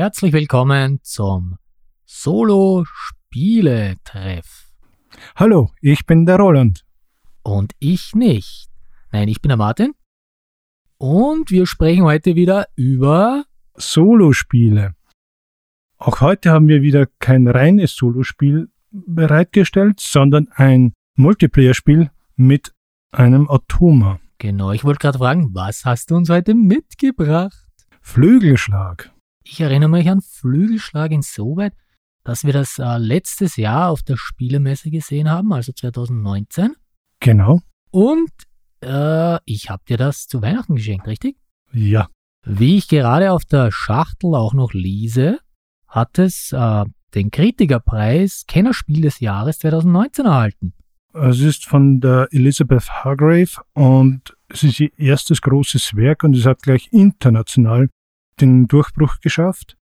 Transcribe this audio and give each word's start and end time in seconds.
herzlich 0.00 0.32
willkommen 0.32 0.98
zum 1.02 1.58
Solo-Spiele-Treff. 2.06 4.72
Hallo, 5.36 5.72
ich 5.82 6.06
bin 6.06 6.24
der 6.24 6.38
Roland. 6.38 6.86
Und 7.42 7.74
ich 7.80 8.14
nicht. 8.14 8.70
Nein, 9.12 9.28
ich 9.28 9.42
bin 9.42 9.50
der 9.50 9.58
Martin. 9.58 9.92
Und 10.96 11.50
wir 11.50 11.66
sprechen 11.66 12.04
heute 12.04 12.34
wieder 12.34 12.64
über 12.76 13.44
Solospiele. 13.74 14.94
Auch 15.98 16.22
heute 16.22 16.50
haben 16.50 16.68
wir 16.68 16.80
wieder 16.80 17.04
kein 17.18 17.46
reines 17.46 17.94
Solospiel 17.94 18.70
bereitgestellt, 18.90 20.00
sondern 20.00 20.48
ein 20.54 20.94
Multiplayer-Spiel 21.16 22.10
mit 22.36 22.72
einem 23.12 23.50
Automa. 23.50 24.18
Genau, 24.38 24.72
ich 24.72 24.82
wollte 24.82 25.00
gerade 25.00 25.18
fragen, 25.18 25.50
was 25.52 25.84
hast 25.84 26.10
du 26.10 26.16
uns 26.16 26.30
heute 26.30 26.54
mitgebracht? 26.54 27.66
Flügelschlag. 28.00 29.12
Ich 29.52 29.60
erinnere 29.60 29.90
mich 29.90 30.08
an 30.08 30.20
Flügelschlag 30.20 31.10
insoweit, 31.10 31.72
dass 32.22 32.44
wir 32.44 32.52
das 32.52 32.78
äh, 32.78 32.98
letztes 32.98 33.56
Jahr 33.56 33.90
auf 33.90 34.04
der 34.04 34.16
Spielemesse 34.16 34.92
gesehen 34.92 35.28
haben, 35.28 35.52
also 35.52 35.72
2019. 35.72 36.76
Genau. 37.18 37.60
Und 37.90 38.30
äh, 38.80 39.38
ich 39.46 39.68
habe 39.68 39.82
dir 39.88 39.96
das 39.96 40.28
zu 40.28 40.40
Weihnachten 40.40 40.76
geschenkt, 40.76 41.08
richtig? 41.08 41.36
Ja. 41.72 42.06
Wie 42.46 42.76
ich 42.76 42.86
gerade 42.86 43.32
auf 43.32 43.44
der 43.44 43.72
Schachtel 43.72 44.36
auch 44.36 44.54
noch 44.54 44.72
lese, 44.72 45.40
hat 45.88 46.20
es 46.20 46.52
äh, 46.52 46.84
den 47.16 47.32
Kritikerpreis 47.32 48.44
Kennerspiel 48.46 49.00
des 49.00 49.18
Jahres 49.18 49.58
2019 49.58 50.26
erhalten. 50.26 50.74
Es 51.12 51.40
ist 51.40 51.66
von 51.66 51.98
der 51.98 52.28
Elizabeth 52.30 52.88
Hargrave 52.88 53.60
und 53.74 54.36
es 54.48 54.62
ist 54.62 54.78
ihr 54.78 54.96
erstes 54.96 55.40
großes 55.40 55.96
Werk 55.96 56.22
und 56.22 56.36
es 56.36 56.46
hat 56.46 56.62
gleich 56.62 56.86
international 56.92 57.88
den 58.40 58.66
Durchbruch 58.66 59.20
geschafft. 59.20 59.76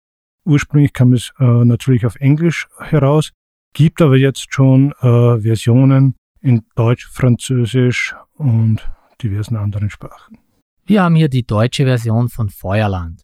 Ursprünglich 0.45 0.93
kam 0.93 1.13
es 1.13 1.33
äh, 1.39 1.45
natürlich 1.65 2.07
auf 2.07 2.17
Englisch 2.17 2.69
heraus, 2.79 3.33
gibt 3.73 4.03
aber 4.03 4.17
jetzt 4.17 4.53
schon 4.53 4.93
äh, 5.01 5.41
Versionen 5.41 6.15
in 6.41 6.63
Deutsch, 6.75 7.09
Französisch 7.11 8.15
und 8.35 8.89
diversen 9.23 9.57
anderen 9.57 9.91
Sprachen. 9.91 10.39
Wir 10.85 11.03
haben 11.03 11.15
hier 11.15 11.29
die 11.29 11.47
deutsche 11.47 11.85
Version 11.85 12.29
von 12.29 12.51
Feuerland. 12.51 13.23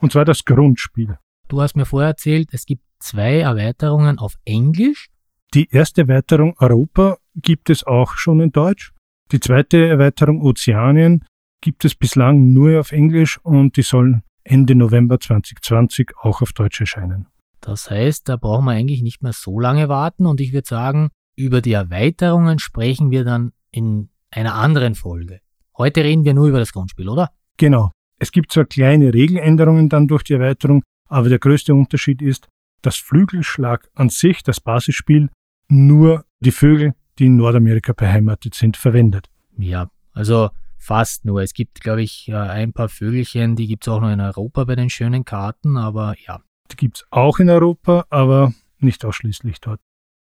Und 0.00 0.12
zwar 0.12 0.26
das 0.26 0.44
Grundspiel. 0.44 1.18
Du 1.48 1.62
hast 1.62 1.74
mir 1.74 1.86
vorher 1.86 2.10
erzählt, 2.10 2.50
es 2.52 2.66
gibt 2.66 2.82
zwei 3.00 3.40
Erweiterungen 3.40 4.18
auf 4.18 4.34
Englisch. 4.44 5.08
Die 5.54 5.68
erste 5.70 6.02
Erweiterung 6.02 6.54
Europa 6.58 7.16
gibt 7.34 7.70
es 7.70 7.84
auch 7.84 8.14
schon 8.16 8.40
in 8.40 8.52
Deutsch. 8.52 8.92
Die 9.32 9.40
zweite 9.40 9.88
Erweiterung 9.88 10.42
Ozeanien 10.42 11.24
gibt 11.62 11.86
es 11.86 11.94
bislang 11.94 12.52
nur 12.52 12.78
auf 12.78 12.92
Englisch 12.92 13.38
und 13.42 13.76
die 13.76 13.82
soll 13.82 14.22
Ende 14.48 14.74
November 14.74 15.20
2020 15.20 16.12
auch 16.22 16.42
auf 16.42 16.52
Deutsch 16.52 16.80
erscheinen. 16.80 17.26
Das 17.60 17.90
heißt, 17.90 18.28
da 18.28 18.36
brauchen 18.36 18.64
wir 18.64 18.72
eigentlich 18.72 19.02
nicht 19.02 19.22
mehr 19.22 19.32
so 19.32 19.60
lange 19.60 19.88
warten 19.88 20.26
und 20.26 20.40
ich 20.40 20.52
würde 20.52 20.66
sagen, 20.66 21.10
über 21.36 21.60
die 21.60 21.72
Erweiterungen 21.72 22.58
sprechen 22.58 23.10
wir 23.10 23.24
dann 23.24 23.52
in 23.70 24.08
einer 24.30 24.54
anderen 24.54 24.94
Folge. 24.94 25.40
Heute 25.76 26.02
reden 26.02 26.24
wir 26.24 26.34
nur 26.34 26.48
über 26.48 26.58
das 26.58 26.72
Grundspiel, 26.72 27.08
oder? 27.08 27.30
Genau. 27.56 27.90
Es 28.18 28.32
gibt 28.32 28.52
zwar 28.52 28.64
kleine 28.64 29.14
Regeländerungen 29.14 29.88
dann 29.88 30.08
durch 30.08 30.24
die 30.24 30.32
Erweiterung, 30.32 30.82
aber 31.08 31.28
der 31.28 31.38
größte 31.38 31.74
Unterschied 31.74 32.22
ist, 32.22 32.48
dass 32.82 32.96
Flügelschlag 32.96 33.88
an 33.94 34.08
sich, 34.08 34.42
das 34.42 34.60
Basisspiel, 34.60 35.28
nur 35.68 36.24
die 36.40 36.52
Vögel, 36.52 36.94
die 37.18 37.26
in 37.26 37.36
Nordamerika 37.36 37.92
beheimatet 37.92 38.54
sind, 38.54 38.76
verwendet. 38.76 39.28
Ja, 39.56 39.90
also 40.12 40.50
fast 40.78 41.24
nur. 41.24 41.42
Es 41.42 41.52
gibt, 41.52 41.80
glaube 41.80 42.02
ich, 42.02 42.32
ein 42.32 42.72
paar 42.72 42.88
Vögelchen, 42.88 43.56
die 43.56 43.66
gibt 43.66 43.86
es 43.86 43.92
auch 43.92 44.00
noch 44.00 44.10
in 44.10 44.20
Europa 44.20 44.64
bei 44.64 44.76
den 44.76 44.90
schönen 44.90 45.24
Karten, 45.24 45.76
aber 45.76 46.14
ja. 46.26 46.40
Die 46.70 46.76
gibt 46.76 46.98
es 46.98 47.06
auch 47.10 47.38
in 47.38 47.50
Europa, 47.50 48.06
aber 48.10 48.52
nicht 48.78 49.04
ausschließlich 49.04 49.60
dort. 49.60 49.80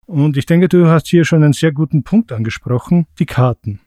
Und 0.06 0.36
ich 0.36 0.46
denke, 0.46 0.68
du 0.68 0.88
hast 0.88 1.06
hier 1.06 1.24
schon 1.24 1.44
einen 1.44 1.52
sehr 1.52 1.72
guten 1.72 2.02
Punkt 2.02 2.32
angesprochen, 2.32 3.06
die 3.18 3.26
Karten. 3.26 3.80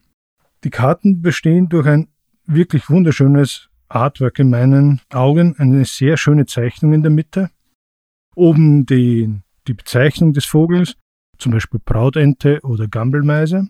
Die 0.63 0.69
Karten 0.69 1.21
bestehen 1.21 1.67
durch 1.67 1.85
ein 1.87 2.07
wirklich 2.45 2.89
wunderschönes 2.89 3.69
Artwork 3.89 4.39
in 4.39 4.49
meinen 4.49 5.01
Augen, 5.11 5.55
eine 5.57 5.85
sehr 5.85 6.17
schöne 6.17 6.45
Zeichnung 6.45 6.93
in 6.93 7.03
der 7.03 7.11
Mitte. 7.11 7.49
Oben 8.35 8.85
die, 8.85 9.41
die 9.67 9.73
Bezeichnung 9.73 10.33
des 10.33 10.45
Vogels, 10.45 10.95
zum 11.37 11.51
Beispiel 11.51 11.81
Brautente 11.83 12.59
oder 12.63 12.87
Gambelmeise. 12.87 13.67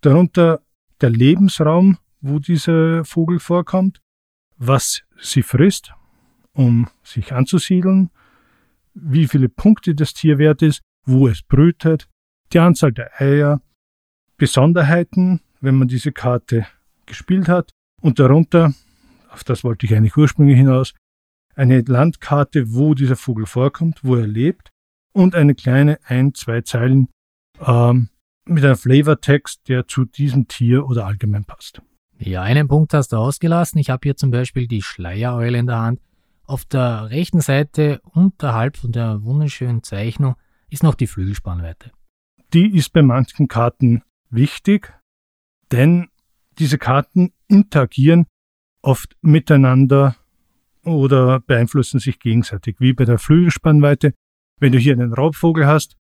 Darunter 0.00 0.60
der 1.00 1.10
Lebensraum, 1.10 1.98
wo 2.20 2.38
dieser 2.38 3.04
Vogel 3.04 3.38
vorkommt, 3.38 4.00
was 4.56 5.02
sie 5.20 5.42
frisst, 5.42 5.92
um 6.52 6.88
sich 7.02 7.32
anzusiedeln, 7.32 8.10
wie 8.94 9.26
viele 9.26 9.48
Punkte 9.48 9.94
das 9.94 10.14
Tier 10.14 10.38
wert 10.38 10.62
ist 10.62 10.82
wo 11.06 11.28
es 11.28 11.42
brütet, 11.42 12.08
die 12.52 12.58
Anzahl 12.58 12.92
der 12.92 13.20
Eier, 13.20 13.62
Besonderheiten, 14.36 15.40
wenn 15.60 15.76
man 15.76 15.88
diese 15.88 16.12
Karte 16.12 16.66
gespielt 17.06 17.48
hat. 17.48 17.70
Und 18.02 18.18
darunter, 18.18 18.74
auf 19.30 19.44
das 19.44 19.64
wollte 19.64 19.86
ich 19.86 19.94
eigentlich 19.94 20.16
ursprünglich 20.16 20.58
hinaus, 20.58 20.92
eine 21.54 21.80
Landkarte, 21.80 22.74
wo 22.74 22.94
dieser 22.94 23.16
Vogel 23.16 23.46
vorkommt, 23.46 24.04
wo 24.04 24.16
er 24.16 24.26
lebt 24.26 24.68
und 25.14 25.34
eine 25.34 25.54
kleine 25.54 25.98
ein, 26.04 26.34
zwei 26.34 26.60
Zeilen 26.60 27.08
ähm, 27.60 28.10
mit 28.46 28.64
einem 28.64 28.76
Flavortext, 28.76 29.68
der 29.68 29.86
zu 29.86 30.04
diesem 30.04 30.48
Tier 30.48 30.86
oder 30.86 31.06
allgemein 31.06 31.44
passt. 31.44 31.82
Ja, 32.18 32.42
einen 32.42 32.68
Punkt 32.68 32.94
hast 32.94 33.12
du 33.12 33.16
ausgelassen. 33.16 33.78
Ich 33.78 33.90
habe 33.90 34.00
hier 34.04 34.16
zum 34.16 34.30
Beispiel 34.30 34.66
die 34.66 34.82
Schleiereule 34.82 35.58
in 35.58 35.66
der 35.66 35.78
Hand. 35.78 36.00
Auf 36.44 36.64
der 36.64 37.10
rechten 37.10 37.40
Seite 37.40 38.00
unterhalb 38.04 38.76
von 38.76 38.92
der 38.92 39.22
wunderschönen 39.22 39.82
Zeichnung 39.82 40.36
ist 40.70 40.82
noch 40.82 40.94
die 40.94 41.06
Flügelspannweite. 41.06 41.90
Die 42.52 42.74
ist 42.74 42.92
bei 42.92 43.02
manchen 43.02 43.48
Karten 43.48 44.02
wichtig, 44.30 44.94
denn 45.72 46.08
diese 46.58 46.78
Karten 46.78 47.32
interagieren 47.48 48.26
oft 48.80 49.16
miteinander 49.20 50.16
oder 50.84 51.40
beeinflussen 51.40 51.98
sich 51.98 52.20
gegenseitig, 52.20 52.76
wie 52.78 52.92
bei 52.92 53.04
der 53.04 53.18
Flügelspannweite. 53.18 54.14
Wenn 54.58 54.72
du 54.72 54.78
hier 54.78 54.92
einen 54.92 55.12
Raubvogel 55.12 55.66
hast, 55.66 55.96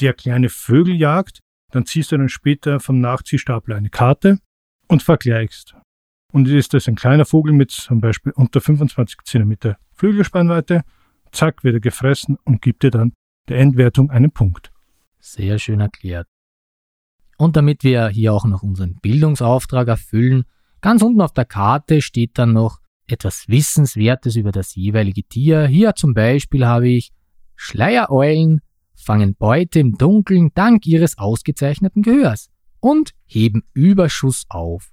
der 0.00 0.14
kleine 0.14 0.48
Vögel 0.48 0.94
jagt, 0.96 1.40
dann 1.70 1.86
ziehst 1.86 2.12
du 2.12 2.18
dann 2.18 2.28
später 2.28 2.80
vom 2.80 3.00
Nachziehstapel 3.00 3.74
eine 3.74 3.90
Karte 3.90 4.38
und 4.88 5.02
vergleichst. 5.02 5.74
Und 6.32 6.48
ist 6.48 6.74
das 6.74 6.88
ein 6.88 6.94
kleiner 6.94 7.24
Vogel 7.24 7.52
mit 7.52 7.70
zum 7.70 8.00
Beispiel 8.00 8.32
unter 8.32 8.60
25 8.60 9.18
cm 9.24 9.76
Flügelspannweite, 9.92 10.82
zack, 11.32 11.64
wird 11.64 11.74
er 11.74 11.80
gefressen 11.80 12.36
und 12.44 12.62
gibt 12.62 12.82
dir 12.82 12.90
dann 12.90 13.12
der 13.48 13.58
Endwertung 13.58 14.10
einen 14.10 14.30
Punkt. 14.30 14.70
Sehr 15.18 15.58
schön 15.58 15.80
erklärt. 15.80 16.26
Und 17.36 17.56
damit 17.56 17.84
wir 17.84 18.08
hier 18.08 18.32
auch 18.32 18.44
noch 18.44 18.62
unseren 18.62 18.96
Bildungsauftrag 19.00 19.88
erfüllen, 19.88 20.44
ganz 20.80 21.02
unten 21.02 21.20
auf 21.20 21.32
der 21.32 21.46
Karte 21.46 22.02
steht 22.02 22.38
dann 22.38 22.52
noch 22.52 22.80
etwas 23.06 23.48
Wissenswertes 23.48 24.36
über 24.36 24.52
das 24.52 24.74
jeweilige 24.74 25.24
Tier. 25.24 25.66
Hier 25.66 25.94
zum 25.94 26.14
Beispiel 26.14 26.66
habe 26.66 26.88
ich 26.88 27.12
Schleiereulen 27.56 28.60
fangen 29.00 29.34
Beute 29.34 29.80
im 29.80 29.96
Dunkeln 29.96 30.50
dank 30.54 30.86
ihres 30.86 31.18
ausgezeichneten 31.18 32.02
Gehörs 32.02 32.50
und 32.80 33.12
heben 33.26 33.64
Überschuss 33.72 34.44
auf. 34.48 34.90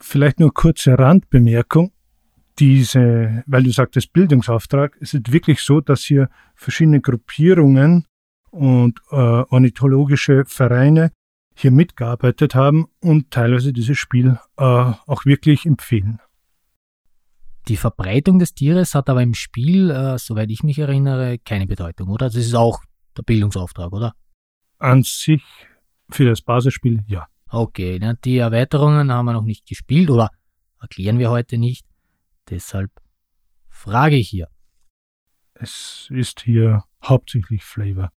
Vielleicht 0.00 0.40
nur 0.40 0.52
kurze 0.52 0.98
Randbemerkung 0.98 1.92
diese, 2.58 3.44
weil 3.46 3.62
du 3.62 3.70
sagtest 3.70 4.12
Bildungsauftrag, 4.12 4.96
es 5.00 5.14
ist 5.14 5.32
wirklich 5.32 5.60
so, 5.60 5.80
dass 5.80 6.02
hier 6.02 6.28
verschiedene 6.54 7.00
Gruppierungen 7.00 8.06
und 8.50 9.00
äh, 9.10 9.16
ornithologische 9.16 10.44
Vereine 10.46 11.12
hier 11.54 11.70
mitgearbeitet 11.70 12.54
haben 12.54 12.86
und 13.00 13.30
teilweise 13.30 13.72
dieses 13.72 13.98
Spiel 13.98 14.38
äh, 14.56 14.62
auch 14.62 15.24
wirklich 15.24 15.66
empfehlen. 15.66 16.20
Die 17.68 17.76
Verbreitung 17.76 18.38
des 18.38 18.54
Tieres 18.54 18.94
hat 18.94 19.10
aber 19.10 19.22
im 19.22 19.34
Spiel, 19.34 19.90
äh, 19.90 20.18
soweit 20.18 20.50
ich 20.50 20.62
mich 20.62 20.78
erinnere, 20.78 21.38
keine 21.38 21.66
Bedeutung, 21.66 22.08
oder? 22.08 22.26
Das 22.26 22.36
ist 22.36 22.54
auch 22.54 22.80
der 23.16 23.22
Bildungsauftrag, 23.22 23.92
oder? 23.92 24.14
An 24.78 25.02
sich 25.02 25.42
für 26.10 26.24
das 26.24 26.42
Basisspiel 26.42 27.04
ja. 27.06 27.26
Okay, 27.48 28.00
die 28.24 28.38
Erweiterungen 28.38 29.12
haben 29.12 29.26
wir 29.26 29.32
noch 29.32 29.44
nicht 29.44 29.66
gespielt 29.66 30.10
oder 30.10 30.30
erklären 30.80 31.18
wir 31.18 31.30
heute 31.30 31.58
nicht. 31.58 31.86
Deshalb 32.50 32.90
frage 33.68 34.16
ich 34.16 34.28
hier. 34.28 34.48
Es 35.54 36.08
ist 36.10 36.40
hier 36.40 36.84
hauptsächlich 37.02 37.64
Flavor. 37.64 38.10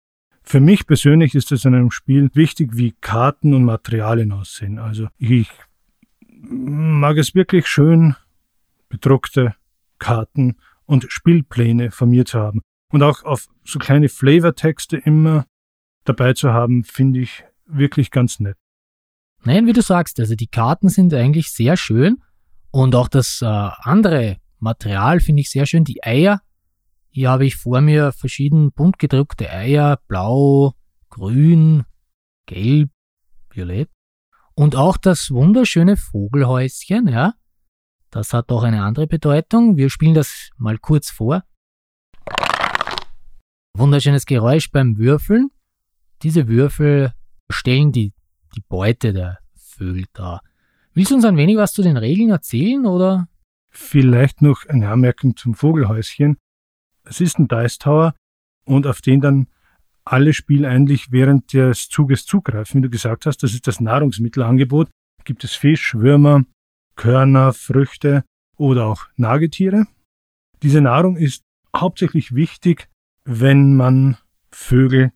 Für 0.43 0.61
mich 0.61 0.87
persönlich 0.87 1.35
ist 1.35 1.53
es 1.53 1.65
in 1.65 1.75
einem 1.75 1.91
Spiel 1.91 2.31
wichtig, 2.33 2.71
wie 2.73 2.95
Karten 3.01 3.55
und 3.55 3.65
Materialien 3.65 4.33
aussehen. 4.33 4.79
Also 4.79 5.09
ich 5.19 5.51
mag 6.27 7.19
es 7.19 7.35
wirklich 7.35 7.67
schön, 7.67 8.17
bedruckte 8.89 9.55
Karten 9.99 10.57
und 10.87 11.07
Spielpläne 11.11 11.91
von 11.91 12.09
mir 12.09 12.25
zu 12.25 12.39
haben. 12.39 12.63
Und 12.91 13.03
auch 13.03 13.23
auf 13.25 13.47
so 13.65 13.79
kleine 13.79 14.09
Flavortexte 14.09 14.97
immer 14.97 15.45
dabei 16.05 16.33
zu 16.33 16.53
haben, 16.53 16.85
finde 16.85 17.21
ich 17.21 17.45
wirklich 17.67 18.11
ganz 18.11 18.41
nett. 18.41 18.57
Nein, 19.45 19.67
wie 19.67 19.73
du 19.73 19.83
sagst, 19.83 20.19
also 20.21 20.35
die 20.35 20.47
Karten 20.47 20.89
sind 20.89 21.13
eigentlich 21.15 21.51
sehr 21.53 21.77
schön 21.77 22.23
und 22.71 22.95
auch 22.95 23.09
das 23.09 23.41
äh, 23.43 23.47
andere 23.47 24.39
Material 24.59 25.21
finde 25.21 25.43
ich 25.43 25.51
sehr 25.51 25.67
schön. 25.67 25.85
Die 25.85 26.03
Eier 26.03 26.41
Hier 27.11 27.31
habe 27.31 27.47
ich 27.47 27.57
vor 27.57 27.81
mir 27.81 28.13
verschieden 28.13 28.73
bunt 28.73 28.99
gedruckte 28.99 29.51
Eier, 29.51 29.99
blau, 30.09 30.75
grün, 31.09 31.85
gelb, 32.47 32.91
violett. 33.51 33.91
Und 34.55 34.77
auch 34.77 34.97
das 34.97 35.31
wunderschöne 35.31 35.97
Vogelhäuschen, 35.97 37.09
ja. 37.09 37.35
Das 38.11 38.33
hat 38.33 38.51
auch 38.51 38.63
eine 38.63 38.83
andere 38.83 39.07
Bedeutung. 39.07 39.77
Wir 39.77 39.91
spielen 39.91 40.15
das 40.15 40.51
mal 40.57 40.79
kurz 40.79 41.11
vor. 41.11 41.45
Wunderschönes 43.79 44.27
Geräusch 44.27 44.73
beim 44.73 44.99
Würfeln. 44.99 45.53
Diese 46.25 46.49
Würfel 46.49 47.13
stellen 47.49 47.93
die, 47.93 48.13
die 48.57 48.63
Beute 48.69 49.13
der 49.13 49.39
Vögel 49.55 50.07
dar. 50.13 50.43
Willst 50.95 51.13
du 51.13 51.15
uns 51.15 51.25
ein 51.25 51.37
wenig 51.37 51.59
was 51.59 51.75
zu 51.75 51.83
den 51.83 51.97
Regeln 51.97 52.31
erzählen 52.31 52.87
oder? 52.87 53.29
Vielleicht 53.71 54.43
noch 54.43 54.67
eine 54.67 54.89
Anmerkung 54.89 55.37
zum 55.37 55.55
Vogelhäuschen. 55.55 56.39
Es 57.05 57.21
ist 57.21 57.39
ein 57.39 57.47
Dice 57.47 57.79
Tower 57.79 58.15
und 58.65 58.85
auf 58.85 59.01
den 59.01 59.21
dann 59.21 59.47
alle 60.05 60.35
Spieler 60.35 60.71
eigentlich 60.71 61.13
während 61.13 61.53
des 61.53 61.89
Zuges 61.89 62.27
zugreifen. 62.27 62.79
Wie 62.79 62.87
du 62.87 62.91
gesagt 62.91 63.27
hast, 63.27 63.45
das 63.45 63.55
ist 63.55 63.69
das 63.69 63.79
Nahrungsmittelangebot. 63.79 64.91
Gibt 65.23 65.45
es 65.45 65.55
Fisch, 65.55 65.95
Würmer, 65.95 66.43
Körner, 66.97 67.53
Früchte 67.53 68.25
oder 68.57 68.87
auch 68.87 69.07
Nagetiere. 69.15 69.87
Diese 70.65 70.81
Nahrung 70.81 71.17
ist 71.17 71.45
hauptsächlich 71.77 72.35
wichtig, 72.35 72.89
wenn 73.31 73.77
man 73.77 74.17
Vögel 74.51 75.13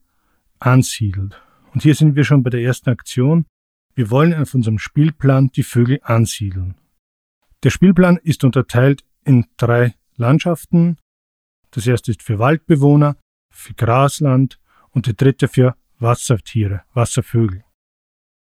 ansiedelt. 0.58 1.40
Und 1.72 1.82
hier 1.82 1.94
sind 1.94 2.14
wir 2.14 2.24
schon 2.24 2.42
bei 2.42 2.50
der 2.50 2.60
ersten 2.60 2.90
Aktion. 2.90 3.46
Wir 3.94 4.10
wollen 4.10 4.34
auf 4.34 4.52
unserem 4.52 4.78
Spielplan 4.78 5.48
die 5.48 5.62
Vögel 5.62 5.98
ansiedeln. 6.02 6.74
Der 7.62 7.70
Spielplan 7.70 8.18
ist 8.18 8.44
unterteilt 8.44 9.02
in 9.24 9.46
drei 9.56 9.94
Landschaften. 10.16 10.98
Das 11.70 11.86
erste 11.86 12.10
ist 12.10 12.22
für 12.22 12.38
Waldbewohner, 12.38 13.16
für 13.50 13.72
Grasland 13.72 14.60
und 14.90 15.06
der 15.06 15.14
dritte 15.14 15.48
für 15.48 15.74
Wassertiere, 15.98 16.82
Wasservögel. 16.92 17.64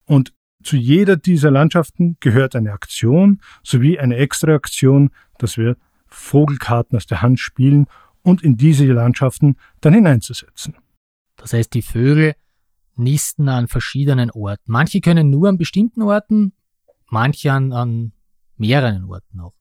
Und 0.04 0.34
zu 0.62 0.76
jeder 0.76 1.16
dieser 1.16 1.50
Landschaften 1.50 2.18
gehört 2.20 2.54
eine 2.54 2.72
Aktion 2.72 3.40
sowie 3.62 3.98
eine 3.98 4.16
extra 4.16 4.52
Aktion, 4.52 5.10
dass 5.38 5.56
wir 5.56 5.78
Vogelkarten 6.06 6.96
aus 6.98 7.06
der 7.06 7.22
Hand 7.22 7.40
spielen 7.40 7.86
und 8.24 8.42
in 8.42 8.56
diese 8.56 8.86
Landschaften 8.86 9.56
dann 9.80 9.94
hineinzusetzen. 9.94 10.74
Das 11.36 11.52
heißt, 11.52 11.72
die 11.74 11.82
Vögel 11.82 12.34
nisten 12.96 13.48
an 13.48 13.68
verschiedenen 13.68 14.30
Orten. 14.30 14.64
Manche 14.66 15.00
können 15.00 15.30
nur 15.30 15.48
an 15.48 15.58
bestimmten 15.58 16.02
Orten, 16.02 16.52
manche 17.08 17.52
an, 17.52 17.72
an 17.72 18.12
mehreren 18.56 19.04
Orten 19.04 19.40
auch. 19.40 19.54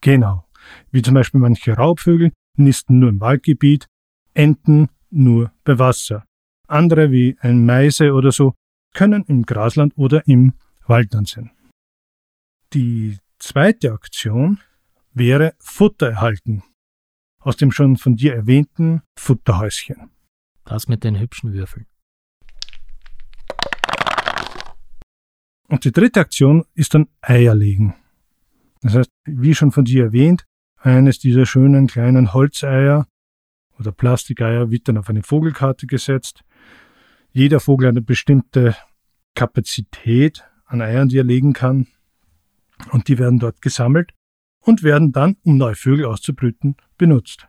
Genau. 0.00 0.46
Wie 0.90 1.02
zum 1.02 1.14
Beispiel 1.14 1.40
manche 1.40 1.72
Raubvögel 1.72 2.32
nisten 2.56 2.98
nur 2.98 3.10
im 3.10 3.20
Waldgebiet, 3.20 3.86
Enten 4.34 4.88
nur 5.10 5.52
bei 5.64 5.78
Wasser. 5.78 6.24
Andere 6.66 7.10
wie 7.10 7.36
ein 7.40 7.64
Meise 7.64 8.12
oder 8.12 8.30
so 8.30 8.54
können 8.94 9.24
im 9.24 9.44
Grasland 9.44 9.94
oder 9.96 10.26
im 10.26 10.54
Waldland 10.86 11.28
sein. 11.28 11.50
Die 12.72 13.18
zweite 13.38 13.92
Aktion 13.92 14.60
wäre 15.14 15.54
Futter 15.58 16.10
erhalten. 16.10 16.62
Aus 17.40 17.56
dem 17.56 17.70
schon 17.70 17.96
von 17.96 18.16
dir 18.16 18.34
erwähnten 18.34 19.02
Futterhäuschen. 19.18 20.10
Das 20.64 20.88
mit 20.88 21.04
den 21.04 21.18
hübschen 21.18 21.52
Würfeln. 21.52 21.86
Und 25.68 25.84
die 25.84 25.92
dritte 25.92 26.20
Aktion 26.20 26.64
ist 26.74 26.94
dann 26.94 27.08
Eier 27.20 27.54
legen. 27.54 27.94
Das 28.80 28.94
heißt, 28.94 29.10
wie 29.26 29.54
schon 29.54 29.70
von 29.70 29.84
dir 29.84 30.04
erwähnt, 30.04 30.44
eines 30.76 31.18
dieser 31.18 31.46
schönen 31.46 31.86
kleinen 31.86 32.32
Holzeier 32.32 33.06
oder 33.78 33.92
Plastikeier 33.92 34.70
wird 34.70 34.88
dann 34.88 34.98
auf 34.98 35.08
eine 35.08 35.22
Vogelkarte 35.22 35.86
gesetzt. 35.86 36.42
Jeder 37.32 37.60
Vogel 37.60 37.88
hat 37.88 37.92
eine 37.92 38.02
bestimmte 38.02 38.76
Kapazität 39.34 40.44
an 40.64 40.80
Eiern, 40.80 41.08
die 41.08 41.18
er 41.18 41.24
legen 41.24 41.52
kann. 41.52 41.86
Und 42.90 43.08
die 43.08 43.18
werden 43.18 43.38
dort 43.38 43.60
gesammelt 43.60 44.12
und 44.60 44.82
werden 44.82 45.12
dann, 45.12 45.36
um 45.44 45.56
neue 45.56 45.74
Vögel 45.74 46.04
auszubrüten, 46.06 46.76
benutzt. 46.96 47.48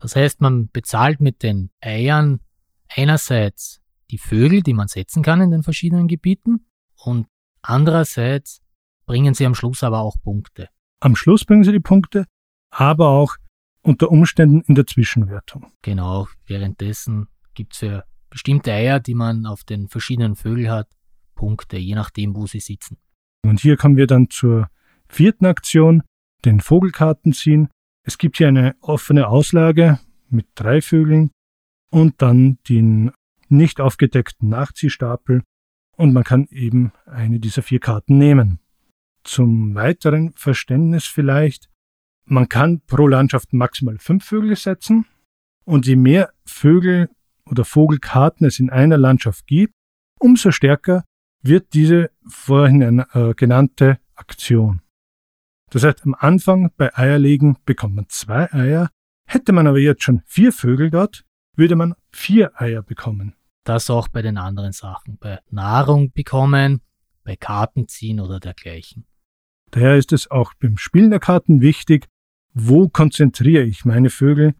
Das 0.00 0.16
heißt, 0.16 0.40
man 0.40 0.68
bezahlt 0.70 1.20
mit 1.20 1.42
den 1.42 1.70
Eiern 1.80 2.40
einerseits 2.88 3.80
die 4.10 4.18
Vögel, 4.18 4.62
die 4.62 4.74
man 4.74 4.88
setzen 4.88 5.22
kann 5.22 5.40
in 5.40 5.50
den 5.50 5.62
verschiedenen 5.62 6.08
Gebieten, 6.08 6.66
und 6.96 7.26
andererseits 7.62 8.60
bringen 9.06 9.34
sie 9.34 9.46
am 9.46 9.54
Schluss 9.54 9.82
aber 9.82 10.00
auch 10.00 10.16
Punkte. 10.22 10.68
Am 11.00 11.16
Schluss 11.16 11.44
bringen 11.44 11.64
sie 11.64 11.72
die 11.72 11.80
Punkte, 11.80 12.26
aber 12.70 13.08
auch 13.08 13.36
unter 13.82 14.10
Umständen 14.10 14.62
in 14.62 14.74
der 14.74 14.86
Zwischenwertung. 14.86 15.72
Genau, 15.82 16.28
währenddessen 16.46 17.28
gibt 17.54 17.74
es 17.74 17.78
für 17.78 18.04
bestimmte 18.30 18.72
Eier, 18.72 19.00
die 19.00 19.14
man 19.14 19.46
auf 19.46 19.64
den 19.64 19.88
verschiedenen 19.88 20.36
Vögeln 20.36 20.70
hat, 20.70 20.88
Punkte, 21.34 21.78
je 21.78 21.94
nachdem, 21.94 22.34
wo 22.34 22.46
sie 22.46 22.60
sitzen. 22.60 22.98
Und 23.44 23.60
hier 23.60 23.76
kommen 23.76 23.96
wir 23.96 24.06
dann 24.06 24.28
zur 24.28 24.68
vierten 25.08 25.46
Aktion, 25.46 26.02
den 26.44 26.60
Vogelkarten 26.60 27.32
ziehen. 27.32 27.68
Es 28.02 28.18
gibt 28.18 28.38
hier 28.38 28.48
eine 28.48 28.76
offene 28.80 29.28
Auslage 29.28 29.98
mit 30.28 30.46
drei 30.54 30.80
Vögeln 30.80 31.30
und 31.90 32.20
dann 32.22 32.58
den 32.68 33.12
nicht 33.48 33.80
aufgedeckten 33.80 34.48
Nachziehstapel 34.48 35.42
und 35.96 36.12
man 36.12 36.24
kann 36.24 36.46
eben 36.50 36.92
eine 37.06 37.40
dieser 37.40 37.62
vier 37.62 37.80
Karten 37.80 38.18
nehmen. 38.18 38.60
Zum 39.24 39.74
weiteren 39.74 40.32
Verständnis 40.34 41.04
vielleicht, 41.04 41.68
man 42.24 42.48
kann 42.48 42.80
pro 42.86 43.06
Landschaft 43.06 43.52
maximal 43.52 43.98
fünf 43.98 44.24
Vögel 44.24 44.54
setzen 44.56 45.06
und 45.64 45.86
je 45.86 45.96
mehr 45.96 46.32
Vögel 46.44 47.10
oder 47.46 47.64
Vogelkarten 47.64 48.46
es 48.46 48.60
in 48.60 48.70
einer 48.70 48.98
Landschaft 48.98 49.46
gibt, 49.46 49.74
umso 50.18 50.50
stärker 50.50 51.04
wird 51.42 51.72
diese 51.74 52.10
vorhin 52.26 53.04
äh, 53.12 53.34
genannte 53.34 53.98
Aktion. 54.14 54.82
Das 55.70 55.84
heißt, 55.84 56.04
am 56.04 56.14
Anfang 56.14 56.70
bei 56.76 56.96
Eierlegen 56.96 57.58
bekommt 57.64 57.96
man 57.96 58.06
zwei 58.08 58.52
Eier. 58.52 58.90
Hätte 59.26 59.52
man 59.52 59.66
aber 59.66 59.78
jetzt 59.78 60.02
schon 60.02 60.22
vier 60.24 60.52
Vögel 60.52 60.90
dort, 60.90 61.24
würde 61.54 61.76
man 61.76 61.94
vier 62.10 62.52
Eier 62.60 62.82
bekommen. 62.82 63.34
Das 63.64 63.90
auch 63.90 64.08
bei 64.08 64.22
den 64.22 64.38
anderen 64.38 64.72
Sachen, 64.72 65.18
bei 65.18 65.40
Nahrung 65.50 66.10
bekommen, 66.12 66.80
bei 67.24 67.36
Karten 67.36 67.88
ziehen 67.88 68.20
oder 68.20 68.40
dergleichen. 68.40 69.04
Daher 69.70 69.96
ist 69.96 70.12
es 70.12 70.30
auch 70.30 70.54
beim 70.54 70.78
Spielen 70.78 71.10
der 71.10 71.20
Karten 71.20 71.60
wichtig, 71.60 72.06
wo 72.54 72.88
konzentriere 72.88 73.64
ich 73.64 73.84
meine 73.84 74.08
Vögel? 74.08 74.54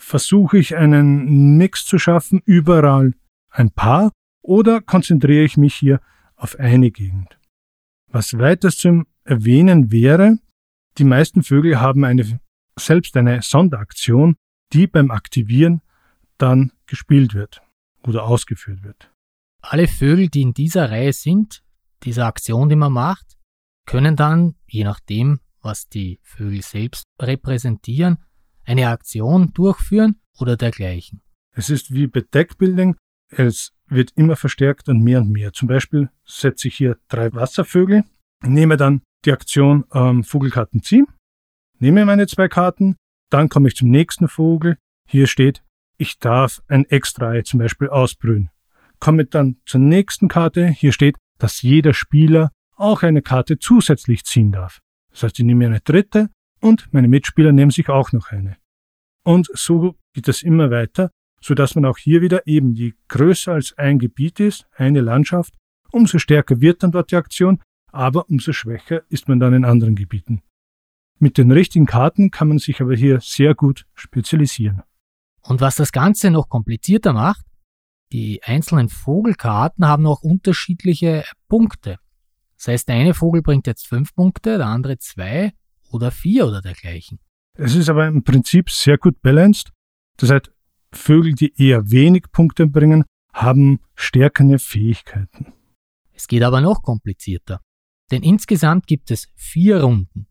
Versuche 0.00 0.58
ich 0.58 0.76
einen 0.76 1.56
Mix 1.56 1.84
zu 1.84 1.98
schaffen, 1.98 2.40
überall 2.44 3.14
ein 3.50 3.70
Paar, 3.72 4.12
oder 4.42 4.80
konzentriere 4.80 5.44
ich 5.44 5.56
mich 5.56 5.74
hier 5.74 6.00
auf 6.36 6.58
eine 6.58 6.90
Gegend? 6.90 7.38
Was 8.08 8.38
weiters 8.38 8.76
zum 8.76 9.06
Erwähnen 9.24 9.90
wäre, 9.90 10.38
die 10.98 11.04
meisten 11.04 11.42
Vögel 11.42 11.80
haben 11.80 12.04
eine, 12.04 12.40
selbst 12.78 13.16
eine 13.16 13.42
Sonderaktion, 13.42 14.36
die 14.72 14.86
beim 14.86 15.10
Aktivieren 15.10 15.82
dann 16.38 16.72
gespielt 16.86 17.34
wird 17.34 17.62
oder 18.06 18.24
ausgeführt 18.24 18.82
wird. 18.82 19.10
Alle 19.62 19.88
Vögel, 19.88 20.28
die 20.28 20.42
in 20.42 20.52
dieser 20.52 20.90
Reihe 20.90 21.12
sind, 21.12 21.62
dieser 22.02 22.26
Aktion, 22.26 22.68
die 22.68 22.76
man 22.76 22.92
macht, 22.92 23.38
können 23.86 24.16
dann, 24.16 24.56
je 24.66 24.84
nachdem, 24.84 25.40
was 25.62 25.88
die 25.88 26.20
Vögel 26.22 26.62
selbst 26.62 27.04
repräsentieren, 27.20 28.18
eine 28.64 28.88
Aktion 28.88 29.52
durchführen 29.52 30.20
oder 30.38 30.56
dergleichen. 30.56 31.22
Es 31.56 31.70
ist 31.70 31.92
wie 31.92 32.06
bei 32.06 32.20
Deckbuilding, 32.20 32.96
es 33.28 33.72
wird 33.86 34.12
immer 34.16 34.36
verstärkt 34.36 34.88
und 34.88 35.02
mehr 35.02 35.20
und 35.20 35.30
mehr. 35.30 35.52
Zum 35.52 35.68
Beispiel 35.68 36.10
setze 36.24 36.68
ich 36.68 36.76
hier 36.76 36.98
drei 37.08 37.32
Wasservögel, 37.32 38.04
nehme 38.42 38.76
dann 38.76 39.02
die 39.24 39.32
Aktion 39.32 39.84
ähm, 39.92 40.24
Vogelkarten 40.24 40.82
ziehen, 40.82 41.06
nehme 41.78 42.04
meine 42.04 42.26
zwei 42.26 42.48
Karten, 42.48 42.96
dann 43.30 43.48
komme 43.48 43.68
ich 43.68 43.76
zum 43.76 43.90
nächsten 43.90 44.28
Vogel. 44.28 44.76
Hier 45.08 45.26
steht, 45.26 45.62
ich 45.96 46.18
darf 46.18 46.62
ein 46.68 46.84
extra 46.86 47.42
zum 47.44 47.60
Beispiel 47.60 47.88
ausbrühen. 47.88 48.50
Komme 49.00 49.26
dann 49.26 49.56
zur 49.66 49.80
nächsten 49.80 50.28
Karte. 50.28 50.68
Hier 50.68 50.92
steht, 50.92 51.16
dass 51.38 51.62
jeder 51.62 51.94
Spieler 51.94 52.50
auch 52.76 53.02
eine 53.02 53.22
Karte 53.22 53.58
zusätzlich 53.58 54.24
ziehen 54.24 54.52
darf. 54.52 54.80
Das 55.10 55.22
heißt, 55.24 55.38
ich 55.38 55.44
nehme 55.44 55.66
eine 55.66 55.80
dritte 55.80 56.30
und 56.60 56.92
meine 56.92 57.08
Mitspieler 57.08 57.52
nehmen 57.52 57.70
sich 57.70 57.88
auch 57.88 58.12
noch 58.12 58.30
eine. 58.30 58.56
Und 59.24 59.48
so 59.52 59.94
geht 60.12 60.28
es 60.28 60.42
immer 60.42 60.70
weiter, 60.70 61.10
so 61.40 61.54
dass 61.54 61.74
man 61.74 61.84
auch 61.84 61.98
hier 61.98 62.20
wieder 62.20 62.46
eben 62.46 62.72
je 62.72 62.94
größer 63.08 63.52
als 63.52 63.76
ein 63.76 63.98
Gebiet 63.98 64.40
ist, 64.40 64.66
eine 64.74 65.00
Landschaft, 65.00 65.54
umso 65.92 66.18
stärker 66.18 66.60
wird 66.60 66.82
dann 66.82 66.92
dort 66.92 67.10
die 67.10 67.16
Aktion, 67.16 67.60
aber 67.94 68.28
umso 68.28 68.52
schwächer 68.52 69.02
ist 69.08 69.28
man 69.28 69.40
dann 69.40 69.54
in 69.54 69.64
anderen 69.64 69.94
Gebieten. 69.94 70.42
Mit 71.18 71.38
den 71.38 71.50
richtigen 71.52 71.86
Karten 71.86 72.30
kann 72.30 72.48
man 72.48 72.58
sich 72.58 72.80
aber 72.80 72.94
hier 72.94 73.20
sehr 73.20 73.54
gut 73.54 73.86
spezialisieren. 73.94 74.82
Und 75.42 75.60
was 75.60 75.76
das 75.76 75.92
Ganze 75.92 76.30
noch 76.30 76.48
komplizierter 76.48 77.12
macht, 77.12 77.44
die 78.12 78.42
einzelnen 78.42 78.88
Vogelkarten 78.88 79.86
haben 79.86 80.06
auch 80.06 80.22
unterschiedliche 80.22 81.24
Punkte. 81.48 81.98
Das 82.56 82.68
heißt, 82.68 82.88
der 82.88 82.96
eine 82.96 83.14
Vogel 83.14 83.42
bringt 83.42 83.66
jetzt 83.66 83.86
fünf 83.86 84.14
Punkte, 84.14 84.58
der 84.58 84.66
andere 84.66 84.98
zwei 84.98 85.52
oder 85.90 86.10
vier 86.10 86.46
oder 86.46 86.60
dergleichen. 86.60 87.18
Es 87.56 87.74
ist 87.74 87.88
aber 87.88 88.06
im 88.06 88.24
Prinzip 88.24 88.70
sehr 88.70 88.98
gut 88.98 89.20
balanced. 89.22 89.72
Das 90.16 90.30
heißt, 90.30 90.50
Vögel, 90.92 91.34
die 91.34 91.52
eher 91.60 91.90
wenig 91.90 92.30
Punkte 92.32 92.66
bringen, 92.66 93.04
haben 93.32 93.80
stärkere 93.94 94.58
Fähigkeiten. 94.58 95.52
Es 96.12 96.26
geht 96.26 96.42
aber 96.42 96.60
noch 96.60 96.82
komplizierter. 96.82 97.60
Denn 98.10 98.22
insgesamt 98.22 98.86
gibt 98.86 99.10
es 99.10 99.28
vier 99.34 99.82
Runden. 99.82 100.26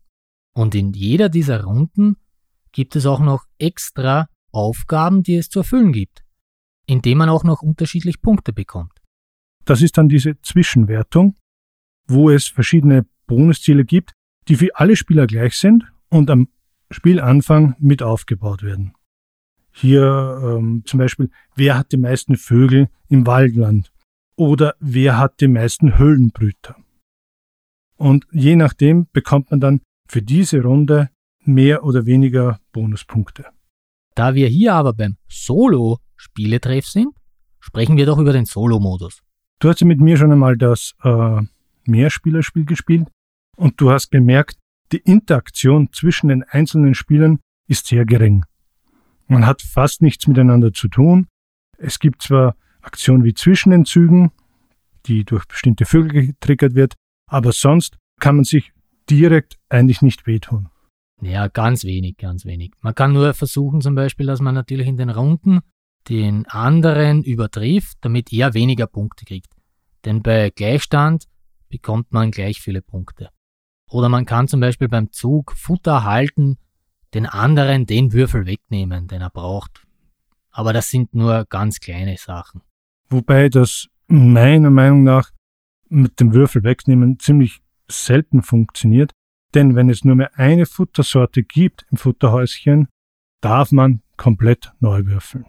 Und 0.54 0.74
in 0.74 0.92
jeder 0.92 1.28
dieser 1.28 1.64
Runden 1.64 2.16
gibt 2.72 2.96
es 2.96 3.06
auch 3.06 3.20
noch 3.20 3.44
extra 3.58 4.28
Aufgaben, 4.52 5.22
die 5.22 5.36
es 5.36 5.48
zu 5.48 5.60
erfüllen 5.60 5.92
gibt, 5.92 6.24
indem 6.86 7.18
man 7.18 7.28
auch 7.28 7.44
noch 7.44 7.62
unterschiedlich 7.62 8.20
Punkte 8.22 8.52
bekommt. 8.52 8.92
Das 9.64 9.82
ist 9.82 9.98
dann 9.98 10.08
diese 10.08 10.40
Zwischenwertung, 10.42 11.36
wo 12.06 12.30
es 12.30 12.46
verschiedene 12.46 13.06
Bonusziele 13.26 13.84
gibt, 13.84 14.12
die 14.48 14.56
für 14.56 14.76
alle 14.76 14.94
Spieler 14.94 15.26
gleich 15.26 15.56
sind 15.56 15.90
und 16.10 16.30
am 16.30 16.48
Spielanfang 16.90 17.74
mit 17.78 18.02
aufgebaut 18.02 18.62
werden. 18.62 18.94
Hier 19.72 20.40
ähm, 20.42 20.82
zum 20.84 20.98
Beispiel, 20.98 21.30
wer 21.56 21.76
hat 21.76 21.90
die 21.90 21.96
meisten 21.96 22.36
Vögel 22.36 22.88
im 23.08 23.26
Waldland? 23.26 23.90
Oder 24.36 24.74
wer 24.78 25.18
hat 25.18 25.40
die 25.40 25.48
meisten 25.48 25.98
Höhlenbrüter? 25.98 26.76
Und 28.04 28.26
je 28.32 28.54
nachdem 28.54 29.06
bekommt 29.14 29.50
man 29.50 29.60
dann 29.60 29.80
für 30.06 30.20
diese 30.20 30.60
Runde 30.60 31.08
mehr 31.42 31.84
oder 31.84 32.04
weniger 32.04 32.60
Bonuspunkte. 32.70 33.46
Da 34.14 34.34
wir 34.34 34.46
hier 34.46 34.74
aber 34.74 34.92
beim 34.92 35.16
Solo-Spieletreff 35.26 36.84
sind, 36.86 37.14
sprechen 37.60 37.96
wir 37.96 38.04
doch 38.04 38.18
über 38.18 38.34
den 38.34 38.44
Solo-Modus. 38.44 39.22
Du 39.58 39.70
hast 39.70 39.80
ja 39.80 39.86
mit 39.86 40.02
mir 40.02 40.18
schon 40.18 40.30
einmal 40.30 40.58
das 40.58 40.92
äh, 41.02 41.40
Mehrspielerspiel 41.86 42.66
gespielt 42.66 43.08
und 43.56 43.80
du 43.80 43.90
hast 43.90 44.10
gemerkt, 44.10 44.58
die 44.92 44.98
Interaktion 44.98 45.88
zwischen 45.90 46.28
den 46.28 46.42
einzelnen 46.42 46.94
Spielern 46.94 47.38
ist 47.68 47.86
sehr 47.86 48.04
gering. 48.04 48.44
Man 49.28 49.46
hat 49.46 49.62
fast 49.62 50.02
nichts 50.02 50.26
miteinander 50.26 50.74
zu 50.74 50.88
tun. 50.88 51.26
Es 51.78 51.98
gibt 51.98 52.20
zwar 52.20 52.54
Aktionen 52.82 53.24
wie 53.24 53.32
zwischen 53.32 53.70
den 53.70 53.86
Zügen, 53.86 54.30
die 55.06 55.24
durch 55.24 55.46
bestimmte 55.46 55.86
Vögel 55.86 56.26
getriggert 56.26 56.74
wird, 56.74 56.96
aber 57.26 57.52
sonst 57.52 57.98
kann 58.20 58.36
man 58.36 58.44
sich 58.44 58.72
direkt 59.10 59.58
eigentlich 59.68 60.02
nicht 60.02 60.26
wehtun. 60.26 60.68
Ja, 61.20 61.48
ganz 61.48 61.84
wenig, 61.84 62.16
ganz 62.16 62.44
wenig. 62.44 62.72
Man 62.80 62.94
kann 62.94 63.12
nur 63.12 63.34
versuchen 63.34 63.80
zum 63.80 63.94
Beispiel, 63.94 64.26
dass 64.26 64.40
man 64.40 64.54
natürlich 64.54 64.86
in 64.86 64.96
den 64.96 65.10
Runden 65.10 65.60
den 66.08 66.46
anderen 66.46 67.22
übertrifft, 67.22 67.98
damit 68.02 68.32
er 68.32 68.54
weniger 68.54 68.86
Punkte 68.86 69.24
kriegt. 69.24 69.54
Denn 70.04 70.22
bei 70.22 70.50
Gleichstand 70.50 71.24
bekommt 71.68 72.12
man 72.12 72.30
gleich 72.30 72.60
viele 72.60 72.82
Punkte. 72.82 73.30
Oder 73.90 74.08
man 74.08 74.26
kann 74.26 74.48
zum 74.48 74.60
Beispiel 74.60 74.88
beim 74.88 75.12
Zug 75.12 75.52
Futter 75.56 76.04
halten, 76.04 76.58
den 77.14 77.26
anderen 77.26 77.86
den 77.86 78.12
Würfel 78.12 78.46
wegnehmen, 78.46 79.06
den 79.06 79.22
er 79.22 79.30
braucht. 79.30 79.86
Aber 80.50 80.72
das 80.72 80.88
sind 80.88 81.14
nur 81.14 81.46
ganz 81.48 81.80
kleine 81.80 82.16
Sachen. 82.16 82.62
Wobei 83.08 83.48
das 83.48 83.88
meiner 84.08 84.70
Meinung 84.70 85.04
nach 85.04 85.30
mit 85.88 86.20
dem 86.20 86.34
Würfel 86.34 86.62
wegnehmen 86.62 87.18
ziemlich 87.18 87.60
selten 87.88 88.42
funktioniert, 88.42 89.12
denn 89.54 89.76
wenn 89.76 89.88
es 89.88 90.04
nur 90.04 90.16
mehr 90.16 90.38
eine 90.38 90.66
Futtersorte 90.66 91.42
gibt 91.42 91.86
im 91.90 91.96
Futterhäuschen, 91.96 92.88
darf 93.40 93.72
man 93.72 94.02
komplett 94.16 94.72
neu 94.80 95.06
würfeln. 95.06 95.44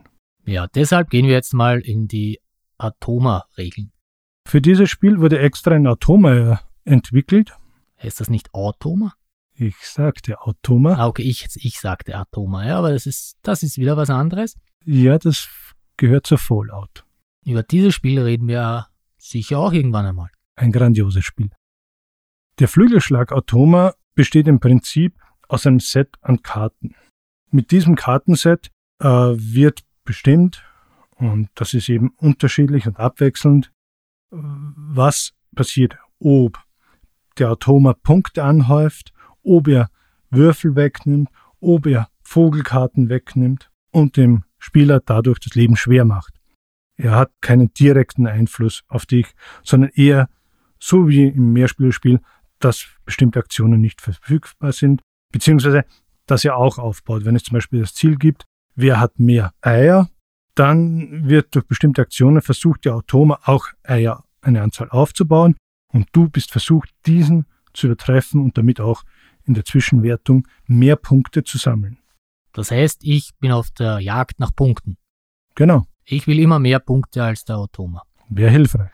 Ja, 0.45 0.67
deshalb 0.67 1.09
gehen 1.09 1.25
wir 1.25 1.33
jetzt 1.33 1.53
mal 1.53 1.79
in 1.79 2.07
die 2.07 2.39
Atoma-Regeln. 2.77 3.91
Für 4.47 4.61
dieses 4.61 4.89
Spiel 4.89 5.19
wurde 5.19 5.39
extra 5.39 5.71
ein 5.71 5.87
Atoma 5.87 6.61
entwickelt. 6.83 7.53
Heißt 8.01 8.19
das 8.19 8.29
nicht 8.29 8.53
Automa? 8.53 9.13
Ich 9.55 9.77
sagte 9.77 10.41
Automa. 10.41 10.95
Ah, 10.95 11.07
okay, 11.07 11.23
ich, 11.23 11.47
ich 11.55 11.79
sagte 11.79 12.15
Atoma, 12.15 12.67
ja, 12.67 12.77
aber 12.77 12.91
das 12.91 13.05
ist, 13.05 13.37
das 13.41 13.63
ist 13.63 13.77
wieder 13.77 13.97
was 13.97 14.09
anderes. 14.09 14.55
Ja, 14.83 15.17
das 15.17 15.47
gehört 15.97 16.27
zur 16.27 16.37
Fallout. 16.37 17.05
Über 17.45 17.63
dieses 17.63 17.93
Spiel 17.93 18.19
reden 18.19 18.47
wir 18.47 18.87
sicher 19.29 19.59
auch 19.59 19.73
irgendwann 19.73 20.05
einmal. 20.05 20.29
Ein 20.55 20.71
grandioses 20.71 21.23
Spiel. 21.25 21.49
Der 22.59 22.67
Flügelschlag 22.67 23.31
Automa 23.31 23.93
besteht 24.13 24.47
im 24.47 24.59
Prinzip 24.59 25.19
aus 25.47 25.65
einem 25.65 25.79
Set 25.79 26.15
an 26.21 26.41
Karten. 26.41 26.95
Mit 27.51 27.71
diesem 27.71 27.95
Kartenset 27.95 28.71
äh, 28.99 29.07
wird 29.07 29.83
bestimmt, 30.03 30.63
und 31.15 31.49
das 31.55 31.73
ist 31.73 31.89
eben 31.89 32.11
unterschiedlich 32.17 32.87
und 32.87 32.97
abwechselnd, 32.97 33.71
was 34.31 35.33
passiert, 35.55 35.97
ob 36.19 36.59
der 37.37 37.51
Automa 37.51 37.93
Punkte 37.93 38.43
anhäuft, 38.43 39.13
ob 39.43 39.67
er 39.67 39.89
Würfel 40.29 40.75
wegnimmt, 40.75 41.29
ob 41.59 41.85
er 41.85 42.09
Vogelkarten 42.21 43.09
wegnimmt 43.09 43.69
und 43.91 44.17
dem 44.17 44.43
Spieler 44.57 44.99
dadurch 44.99 45.39
das 45.39 45.55
Leben 45.55 45.75
schwer 45.75 46.05
macht. 46.05 46.34
Er 46.97 47.15
hat 47.15 47.31
keinen 47.41 47.73
direkten 47.73 48.27
Einfluss 48.27 48.83
auf 48.87 49.05
dich, 49.05 49.27
sondern 49.63 49.91
eher, 49.93 50.29
so 50.79 51.07
wie 51.07 51.27
im 51.27 51.53
Mehrspielerspiel, 51.53 52.19
dass 52.59 52.87
bestimmte 53.05 53.39
Aktionen 53.39 53.81
nicht 53.81 54.01
verfügbar 54.01 54.71
sind, 54.71 55.01
beziehungsweise 55.31 55.83
dass 56.25 56.45
er 56.45 56.57
auch 56.57 56.77
aufbaut. 56.77 57.25
Wenn 57.25 57.35
es 57.35 57.43
zum 57.43 57.55
Beispiel 57.55 57.81
das 57.81 57.93
Ziel 57.93 58.17
gibt, 58.17 58.45
wer 58.75 58.99
hat 58.99 59.19
mehr 59.19 59.53
Eier, 59.61 60.09
dann 60.55 61.27
wird 61.27 61.53
durch 61.53 61.65
bestimmte 61.65 62.01
Aktionen 62.01 62.41
versucht, 62.41 62.85
der 62.85 62.95
Automa 62.95 63.39
auch 63.43 63.67
Eier 63.83 64.23
eine 64.41 64.61
Anzahl 64.61 64.89
aufzubauen 64.89 65.55
und 65.91 66.07
du 66.13 66.29
bist 66.29 66.51
versucht, 66.51 66.89
diesen 67.05 67.45
zu 67.73 67.87
übertreffen 67.87 68.41
und 68.41 68.57
damit 68.57 68.79
auch 68.79 69.03
in 69.43 69.53
der 69.53 69.65
Zwischenwertung 69.65 70.47
mehr 70.65 70.95
Punkte 70.95 71.43
zu 71.43 71.57
sammeln. 71.57 71.99
Das 72.53 72.71
heißt, 72.71 73.03
ich 73.03 73.31
bin 73.39 73.51
auf 73.51 73.69
der 73.71 73.99
Jagd 73.99 74.39
nach 74.39 74.55
Punkten. 74.55 74.97
Genau. 75.55 75.85
Ich 76.07 76.27
will 76.27 76.39
immer 76.39 76.59
mehr 76.59 76.79
Punkte 76.79 77.23
als 77.23 77.45
der 77.45 77.57
Automa. 77.57 78.03
Wäre 78.29 78.51
hilfreich. 78.51 78.91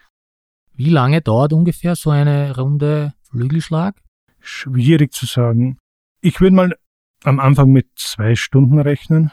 Wie 0.74 0.90
lange 0.90 1.22
dauert 1.22 1.52
ungefähr 1.52 1.96
so 1.96 2.10
eine 2.10 2.56
Runde 2.56 3.14
Flügelschlag? 3.30 4.02
Schwierig 4.40 5.12
zu 5.14 5.26
sagen. 5.26 5.78
Ich 6.22 6.40
würde 6.40 6.56
mal 6.56 6.76
am 7.24 7.40
Anfang 7.42 7.72
mit 7.72 7.90
zwei 7.96 8.36
Stunden 8.36 8.80
rechnen. 8.80 9.32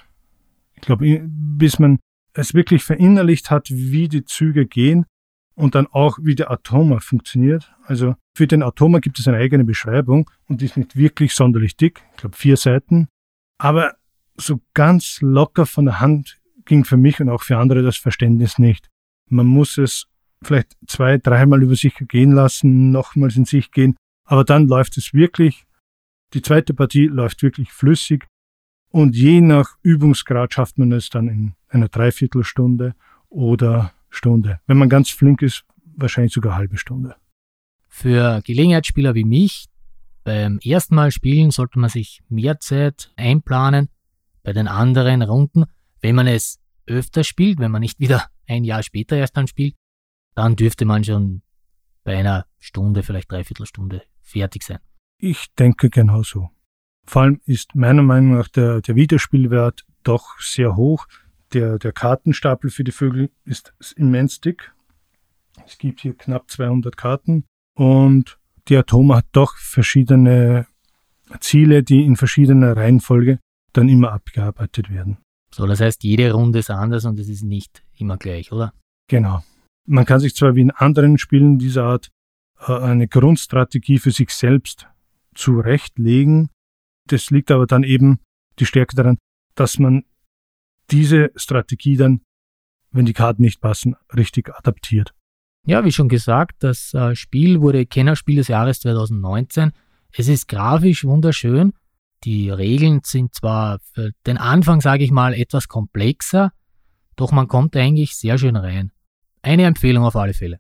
Ich 0.74 0.82
glaube, 0.82 1.22
bis 1.24 1.78
man 1.78 2.00
es 2.34 2.52
wirklich 2.52 2.82
verinnerlicht 2.82 3.50
hat, 3.50 3.70
wie 3.70 4.08
die 4.08 4.24
Züge 4.24 4.66
gehen 4.66 5.06
und 5.54 5.76
dann 5.76 5.86
auch, 5.86 6.18
wie 6.20 6.34
der 6.34 6.50
Atoma 6.50 6.98
funktioniert. 6.98 7.72
Also 7.84 8.16
für 8.36 8.48
den 8.48 8.62
Atoma 8.62 8.98
gibt 8.98 9.20
es 9.20 9.28
eine 9.28 9.38
eigene 9.38 9.64
Beschreibung 9.64 10.28
und 10.48 10.60
die 10.60 10.66
ist 10.66 10.76
nicht 10.76 10.96
wirklich 10.96 11.32
sonderlich 11.32 11.76
dick. 11.76 12.02
Ich 12.12 12.16
glaube, 12.18 12.36
vier 12.36 12.56
Seiten. 12.56 13.08
Aber 13.58 13.94
so 14.36 14.60
ganz 14.74 15.18
locker 15.20 15.66
von 15.66 15.84
der 15.84 16.00
Hand 16.00 16.37
ging 16.68 16.84
für 16.84 16.96
mich 16.96 17.20
und 17.20 17.28
auch 17.28 17.42
für 17.42 17.58
andere 17.58 17.82
das 17.82 17.96
Verständnis 17.96 18.58
nicht. 18.58 18.88
Man 19.28 19.46
muss 19.46 19.76
es 19.78 20.06
vielleicht 20.42 20.76
zwei, 20.86 21.18
dreimal 21.18 21.62
über 21.62 21.74
sich 21.74 21.94
gehen 22.06 22.30
lassen, 22.30 22.92
nochmals 22.92 23.36
in 23.36 23.44
sich 23.44 23.72
gehen, 23.72 23.96
aber 24.24 24.44
dann 24.44 24.68
läuft 24.68 24.96
es 24.96 25.12
wirklich, 25.12 25.64
die 26.34 26.42
zweite 26.42 26.74
Partie 26.74 27.06
läuft 27.06 27.42
wirklich 27.42 27.72
flüssig 27.72 28.26
und 28.90 29.16
je 29.16 29.40
nach 29.40 29.76
Übungsgrad 29.82 30.54
schafft 30.54 30.78
man 30.78 30.92
es 30.92 31.08
dann 31.08 31.28
in 31.28 31.54
einer 31.68 31.88
Dreiviertelstunde 31.88 32.94
oder 33.28 33.92
Stunde. 34.10 34.60
Wenn 34.66 34.78
man 34.78 34.88
ganz 34.88 35.10
flink 35.10 35.42
ist, 35.42 35.64
wahrscheinlich 35.96 36.32
sogar 36.32 36.54
halbe 36.54 36.78
Stunde. 36.78 37.16
Für 37.88 38.42
Gelegenheitsspieler 38.42 39.14
wie 39.14 39.24
mich, 39.24 39.66
beim 40.24 40.58
ersten 40.62 40.94
Mal 40.94 41.10
spielen 41.10 41.50
sollte 41.50 41.78
man 41.78 41.90
sich 41.90 42.20
mehr 42.28 42.60
Zeit 42.60 43.12
einplanen. 43.16 43.88
Bei 44.42 44.52
den 44.52 44.68
anderen 44.68 45.22
Runden, 45.22 45.64
wenn 46.00 46.14
man 46.14 46.26
es 46.26 46.58
öfter 46.86 47.24
spielt, 47.24 47.58
wenn 47.58 47.70
man 47.70 47.80
nicht 47.80 48.00
wieder 48.00 48.26
ein 48.46 48.64
Jahr 48.64 48.82
später 48.82 49.16
erst 49.16 49.36
dann 49.36 49.46
spielt, 49.46 49.74
dann 50.34 50.56
dürfte 50.56 50.84
man 50.84 51.04
schon 51.04 51.42
bei 52.04 52.16
einer 52.16 52.46
Stunde, 52.58 53.02
vielleicht 53.02 53.30
dreiviertel 53.30 53.66
Stunde 53.66 54.02
fertig 54.22 54.62
sein. 54.62 54.78
Ich 55.20 55.52
denke 55.58 55.90
genauso. 55.90 56.50
Vor 57.04 57.22
allem 57.22 57.40
ist 57.44 57.74
meiner 57.74 58.02
Meinung 58.02 58.34
nach 58.36 58.48
der, 58.48 58.80
der 58.80 58.94
Wiederspielwert 58.94 59.84
doch 60.02 60.38
sehr 60.40 60.76
hoch. 60.76 61.06
Der, 61.52 61.78
der 61.78 61.92
Kartenstapel 61.92 62.70
für 62.70 62.84
die 62.84 62.92
Vögel 62.92 63.30
ist 63.44 63.74
immens 63.96 64.40
dick. 64.40 64.72
Es 65.66 65.78
gibt 65.78 66.00
hier 66.00 66.16
knapp 66.16 66.50
200 66.50 66.96
Karten 66.96 67.44
und 67.74 68.38
die 68.68 68.76
Atoma 68.76 69.16
hat 69.16 69.26
doch 69.32 69.56
verschiedene 69.56 70.66
Ziele, 71.40 71.82
die 71.82 72.04
in 72.04 72.16
verschiedener 72.16 72.76
Reihenfolge 72.76 73.38
dann 73.72 73.88
immer 73.88 74.12
abgearbeitet 74.12 74.90
werden. 74.90 75.18
So, 75.54 75.66
das 75.66 75.80
heißt, 75.80 76.04
jede 76.04 76.32
Runde 76.32 76.58
ist 76.58 76.70
anders 76.70 77.04
und 77.04 77.18
es 77.18 77.28
ist 77.28 77.42
nicht 77.42 77.82
immer 77.96 78.16
gleich, 78.16 78.52
oder? 78.52 78.72
Genau. 79.08 79.42
Man 79.86 80.04
kann 80.04 80.20
sich 80.20 80.34
zwar 80.34 80.54
wie 80.54 80.60
in 80.60 80.70
anderen 80.70 81.18
Spielen 81.18 81.58
dieser 81.58 81.84
Art 81.84 82.10
äh, 82.66 82.72
eine 82.72 83.08
Grundstrategie 83.08 83.98
für 83.98 84.10
sich 84.10 84.30
selbst 84.30 84.86
zurechtlegen, 85.34 86.50
das 87.06 87.30
liegt 87.30 87.50
aber 87.50 87.66
dann 87.66 87.84
eben 87.84 88.20
die 88.58 88.66
Stärke 88.66 88.94
daran, 88.94 89.18
dass 89.54 89.78
man 89.78 90.04
diese 90.90 91.30
Strategie 91.36 91.96
dann, 91.96 92.20
wenn 92.90 93.06
die 93.06 93.12
Karten 93.12 93.42
nicht 93.42 93.60
passen, 93.60 93.96
richtig 94.14 94.54
adaptiert. 94.54 95.14
Ja, 95.66 95.84
wie 95.84 95.92
schon 95.92 96.08
gesagt, 96.08 96.62
das 96.62 96.94
äh, 96.94 97.14
Spiel 97.14 97.60
wurde 97.60 97.86
Kennerspiel 97.86 98.36
des 98.36 98.48
Jahres 98.48 98.80
2019. 98.80 99.72
Es 100.12 100.28
ist 100.28 100.48
grafisch 100.48 101.04
wunderschön 101.04 101.72
Die 102.24 102.50
Regeln 102.50 103.00
sind 103.04 103.34
zwar 103.34 103.78
für 103.94 104.10
den 104.26 104.38
Anfang, 104.38 104.80
sage 104.80 105.04
ich 105.04 105.10
mal, 105.10 105.34
etwas 105.34 105.68
komplexer, 105.68 106.52
doch 107.16 107.32
man 107.32 107.48
kommt 107.48 107.76
eigentlich 107.76 108.16
sehr 108.16 108.38
schön 108.38 108.56
rein. 108.56 108.92
Eine 109.42 109.64
Empfehlung 109.64 110.04
auf 110.04 110.16
alle 110.16 110.34
Fälle. 110.34 110.58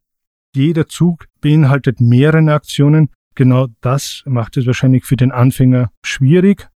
Jeder 0.54 0.88
Zug 0.88 1.26
beinhaltet 1.40 2.00
mehrere 2.00 2.52
Aktionen. 2.52 3.10
Genau 3.34 3.68
das 3.80 4.22
macht 4.26 4.56
es 4.56 4.66
wahrscheinlich 4.66 5.04
für 5.04 5.16
den 5.16 5.30
Anfänger 5.30 5.90
schwierig. 6.04 6.68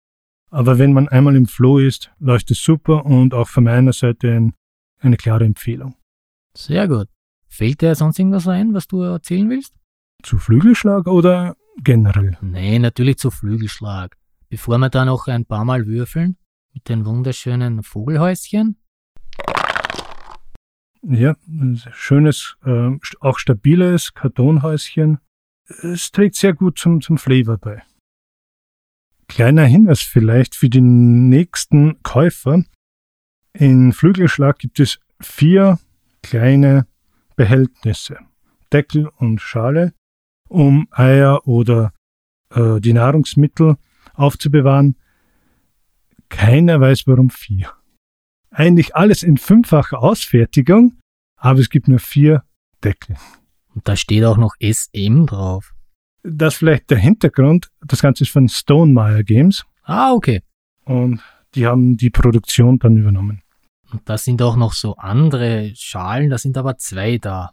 Aber 0.50 0.78
wenn 0.78 0.94
man 0.94 1.08
einmal 1.08 1.36
im 1.36 1.48
Flow 1.48 1.80
ist, 1.80 2.12
läuft 2.20 2.52
es 2.52 2.62
super 2.62 3.06
und 3.06 3.34
auch 3.34 3.48
von 3.48 3.64
meiner 3.64 3.94
Seite 3.94 4.34
ein, 4.34 4.54
eine 5.00 5.18
klare 5.18 5.46
Empfehlung. 5.46 5.96
Sehr 6.56 6.88
gut. 6.88 7.08
Fällt 7.48 7.82
dir 7.82 7.96
sonst 7.96 8.20
irgendwas 8.20 8.48
ein, 8.48 8.74
was 8.74 8.88
du 8.88 9.02
erzählen 9.02 9.50
willst? 9.50 9.74
Zu 10.24 10.38
Flügelschlag 10.38 11.08
oder 11.08 11.56
generell? 11.84 12.38
Nee, 12.42 12.80
natürlich 12.80 13.18
zu 13.18 13.32
Flügelschlag. 13.32 14.18
Bevor 14.52 14.78
wir 14.80 14.90
da 14.90 15.06
noch 15.06 15.28
ein 15.28 15.46
paar 15.46 15.64
Mal 15.64 15.88
würfeln 15.88 16.36
mit 16.74 16.90
den 16.90 17.06
wunderschönen 17.06 17.84
Vogelhäuschen. 17.84 18.76
Ja, 21.04 21.38
ein 21.48 21.82
schönes, 21.94 22.58
äh, 22.66 22.92
auch 23.22 23.40
stabiles 23.40 24.14
Kartonhäuschen. 24.14 25.20
Es 25.68 26.12
trägt 26.12 26.36
sehr 26.36 26.54
gut 26.54 26.78
zum, 26.78 27.00
zum 27.00 27.18
Flavor 27.18 27.60
bei. 27.60 27.82
Kleiner 29.30 29.64
Hinweis 29.64 30.02
vielleicht 30.02 30.56
für 30.56 30.70
die 30.70 30.82
nächsten 30.82 32.04
Käufer. 32.04 32.66
In 33.54 33.94
Flügelschlag 33.94 34.60
gibt 34.60 34.82
es 34.82 35.00
vier 35.22 35.80
kleine 36.24 36.88
Behältnisse, 37.38 38.18
Deckel 38.74 39.08
und 39.16 39.40
Schale, 39.40 39.94
um 40.50 40.90
Eier 40.92 41.48
oder 41.48 41.94
äh, 42.50 42.82
die 42.82 42.92
Nahrungsmittel 42.92 43.78
aufzubewahren. 44.14 44.96
Keiner 46.30 46.80
weiß 46.80 47.08
warum 47.08 47.30
vier. 47.30 47.72
Eigentlich 48.50 48.96
alles 48.96 49.24
in 49.24 49.38
fünffacher 49.38 50.00
Ausfertigung, 50.00 50.98
aber 51.36 51.60
es 51.60 51.70
gibt 51.70 51.88
nur 51.88 52.00
vier 52.00 52.44
Deckel. 52.84 53.16
Und 53.74 53.88
da 53.88 53.96
steht 53.96 54.24
auch 54.24 54.38
noch 54.38 54.56
SM 54.60 55.26
drauf. 55.26 55.74
Das 56.24 56.56
vielleicht 56.56 56.90
der 56.90 56.98
Hintergrund. 56.98 57.70
Das 57.86 58.02
Ganze 58.02 58.24
ist 58.24 58.32
von 58.32 58.48
Stonemeyer 58.48 59.24
Games. 59.24 59.66
Ah, 59.84 60.12
okay. 60.12 60.42
Und 60.84 61.22
die 61.56 61.66
haben 61.66 61.98
die 61.98 62.10
Produktion 62.10 62.80
dann 62.80 62.98
übernommen. 62.98 63.42
Und 63.92 64.08
da 64.08 64.18
sind 64.18 64.42
auch 64.42 64.56
noch 64.56 64.74
so 64.74 64.96
andere 64.96 65.74
Schalen, 65.76 66.30
da 66.30 66.38
sind 66.38 66.58
aber 66.58 66.78
zwei 66.78 67.18
da. 67.18 67.52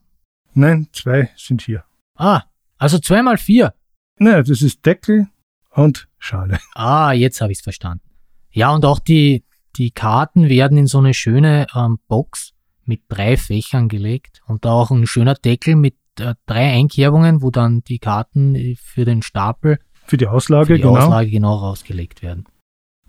Nein, 0.54 0.88
zwei 0.92 1.30
sind 1.36 1.62
hier. 1.62 1.84
Ah, 2.14 2.42
also 2.76 2.98
zweimal 2.98 3.38
vier. 3.38 3.74
Nein, 4.18 4.44
das 4.44 4.62
ist 4.62 4.84
Deckel 4.84 5.28
und 5.78 6.08
Schale. 6.18 6.58
Ah, 6.74 7.12
jetzt 7.12 7.40
habe 7.40 7.52
ich 7.52 7.58
es 7.58 7.62
verstanden. 7.62 8.04
Ja, 8.50 8.74
und 8.74 8.84
auch 8.84 8.98
die, 8.98 9.44
die 9.76 9.90
Karten 9.90 10.48
werden 10.48 10.78
in 10.78 10.86
so 10.86 10.98
eine 10.98 11.14
schöne 11.14 11.66
ähm, 11.74 11.98
Box 12.08 12.52
mit 12.84 13.02
drei 13.08 13.36
Fächern 13.36 13.88
gelegt 13.88 14.40
und 14.46 14.64
da 14.64 14.72
auch 14.72 14.90
ein 14.90 15.06
schöner 15.06 15.34
Deckel 15.34 15.76
mit 15.76 15.96
äh, 16.18 16.34
drei 16.46 16.72
Einkerbungen, 16.72 17.42
wo 17.42 17.50
dann 17.50 17.82
die 17.82 17.98
Karten 17.98 18.54
äh, 18.54 18.74
für 18.76 19.04
den 19.04 19.22
Stapel, 19.22 19.78
Für 20.06 20.16
die 20.16 20.26
Auslage, 20.26 20.66
für 20.66 20.76
die 20.76 20.82
genau. 20.82 20.96
Auslage 20.96 21.30
genau 21.30 21.56
rausgelegt 21.56 22.22
werden. 22.22 22.46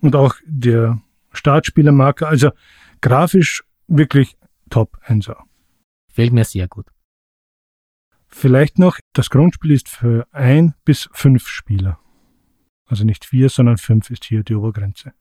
Und 0.00 0.14
auch 0.14 0.34
der 0.44 1.00
Startspielermarker. 1.32 2.28
Also 2.28 2.50
grafisch 3.00 3.64
wirklich 3.86 4.36
top 4.68 4.98
1 5.02 5.30
Fällt 6.12 6.32
mir 6.32 6.44
sehr 6.44 6.68
gut. 6.68 6.86
Vielleicht 8.28 8.78
noch, 8.78 8.98
das 9.12 9.30
Grundspiel 9.30 9.72
ist 9.72 9.88
für 9.88 10.26
ein 10.30 10.74
bis 10.84 11.08
fünf 11.12 11.48
Spieler. 11.48 11.98
Also 12.90 13.04
nicht 13.04 13.24
vier, 13.24 13.48
sondern 13.48 13.78
fünf 13.78 14.10
ist 14.10 14.24
hier 14.24 14.42
die 14.42 14.56
Obergrenze. 14.56 15.12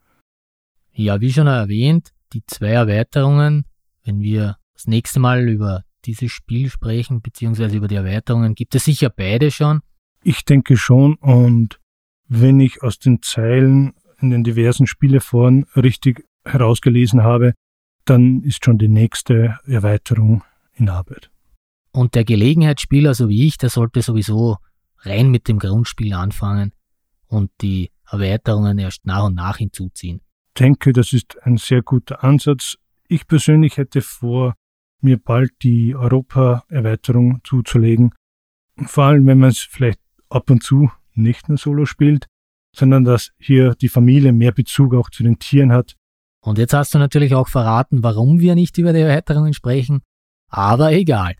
Ja, 0.92 1.22
wie 1.22 1.32
schon 1.32 1.46
erwähnt, 1.46 2.10
die 2.34 2.44
zwei 2.48 2.70
Erweiterungen, 2.70 3.66
wenn 4.04 4.22
wir 4.22 4.58
das 4.74 4.88
nächste 4.88 5.20
Mal 5.20 5.48
über 5.48 5.84
dieses 6.06 6.32
Spiel 6.32 6.72
sprechen, 6.72 7.22
beziehungsweise 7.22 7.78
über 7.78 7.88
die 7.88 7.96
Erweiterungen, 7.96 8.56
gibt 8.56 8.74
es 8.74 8.86
sicher 8.86 9.12
beide 9.12 9.52
schon. 9.52 9.82
Ich 10.24 10.46
denke 10.46 10.78
schon 10.78 11.14
und 11.16 11.80
wenn 12.28 12.60
ich 12.60 12.82
aus 12.82 12.98
den 12.98 13.22
Zeilen 13.22 13.94
in 14.20 14.32
den 14.32 14.44
diversen 14.44 14.88
Spieleforen 14.88 15.66
richtig 15.76 16.26
herausgelesen 16.46 17.22
habe, 17.22 17.54
dann 18.04 18.42
ist 18.42 18.66
schon 18.66 18.80
die 18.80 18.88
nächste 18.88 19.60
Erweiterung 19.68 20.44
in 20.74 20.90
Arbeit. 20.90 21.30
Und 21.92 22.16
der 22.16 22.26
Gelegenheitsspieler, 22.26 23.14
so 23.14 23.30
wie 23.30 23.46
ich, 23.46 23.60
der 23.60 23.70
sollte 23.70 24.02
sowieso 24.02 24.58
rein 25.02 25.30
mit 25.30 25.48
dem 25.48 25.60
Grundspiel 25.60 26.14
anfangen 26.14 26.74
und 27.30 27.52
die 27.62 27.92
Erweiterungen 28.10 28.78
erst 28.78 29.06
nach 29.06 29.26
und 29.26 29.36
nach 29.36 29.58
hinzuziehen. 29.58 30.22
Ich 30.50 30.60
denke, 30.60 30.92
das 30.92 31.14
ist 31.14 31.38
ein 31.44 31.58
sehr 31.58 31.82
guter 31.82 32.24
Ansatz. 32.24 32.76
Ich 33.08 33.28
persönlich 33.28 33.78
hätte 33.78 34.02
vor, 34.02 34.56
mir 35.02 35.18
bald 35.18 35.52
die 35.64 35.96
Europa-Erweiterung 35.96 37.40
zuzulegen. 37.46 38.14
Vor 38.86 39.06
allem, 39.06 39.26
wenn 39.28 39.40
man 39.40 39.50
es 39.50 39.60
vielleicht 39.60 40.02
ab 40.30 40.50
und 40.50 40.64
zu 40.64 40.92
nicht 41.14 41.48
nur 41.50 41.58
solo 41.58 41.86
spielt, 41.86 42.28
sondern 42.76 43.04
dass 43.04 43.32
hier 43.38 43.76
die 43.76 43.90
Familie 43.90 44.34
mehr 44.34 44.52
Bezug 44.52 44.94
auch 44.94 45.10
zu 45.10 45.24
den 45.24 45.40
Tieren 45.40 45.72
hat. 45.72 45.96
Und 46.42 46.58
jetzt 46.58 46.74
hast 46.74 46.94
du 46.94 47.00
natürlich 47.00 47.36
auch 47.36 47.48
verraten, 47.48 48.04
warum 48.04 48.40
wir 48.40 48.56
nicht 48.56 48.78
über 48.78 48.94
die 48.94 49.00
Erweiterungen 49.00 49.54
sprechen, 49.54 50.02
aber 50.48 50.92
egal. 50.94 51.36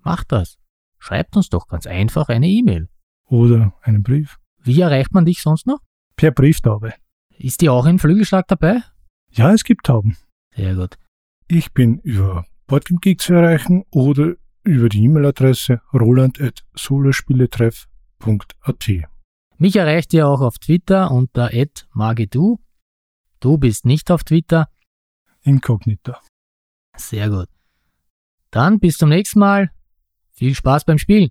Macht 0.02 0.32
das. 0.32 0.56
Schreibt 0.98 1.36
uns 1.36 1.48
doch 1.50 1.68
ganz 1.68 1.86
einfach 1.86 2.28
eine 2.28 2.48
E-Mail. 2.48 2.88
oder 3.26 3.74
einen 3.82 4.02
Brief. 4.02 4.38
Wie 4.62 4.80
erreicht 4.80 5.12
man 5.12 5.24
dich 5.26 5.42
sonst 5.42 5.66
noch? 5.66 5.80
Per 6.16 6.30
Brieftaube. 6.30 6.94
Ist 7.36 7.60
die 7.60 7.68
auch 7.68 7.84
in 7.86 7.98
Flügelschlag 7.98 8.46
dabei? 8.48 8.80
Ja, 9.32 9.52
es 9.52 9.64
gibt 9.64 9.84
Tauben. 9.86 10.16
Sehr 10.54 10.74
gut. 10.76 10.96
Ich 11.48 11.72
bin 11.72 11.98
über 11.98 12.46
Boardgamegeek 12.66 13.20
zu 13.20 13.34
erreichen 13.34 13.84
oder 13.90 14.34
über 14.62 14.88
die 14.88 15.02
E-Mail-Adresse 15.04 15.80
roland.solospieletreff.at. 15.92 17.88
Mich 19.58 19.76
erreicht 19.76 20.12
ihr 20.14 20.26
auch 20.26 20.40
auf 20.40 20.58
Twitter 20.58 21.10
unter 21.10 21.50
@magedu. 21.92 22.58
Du 23.40 23.58
bist 23.58 23.84
nicht 23.84 24.10
auf 24.10 24.24
Twitter. 24.24 24.68
Inkognita. 25.42 26.20
Sehr 26.96 27.28
gut. 27.28 27.48
Dann 28.50 28.78
bis 28.78 28.96
zum 28.96 29.10
nächsten 29.10 29.38
Mal. 29.40 29.70
Viel 30.32 30.54
Spaß 30.54 30.84
beim 30.84 30.98
Spielen. 30.98 31.30